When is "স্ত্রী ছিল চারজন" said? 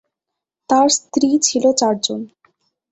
0.97-2.19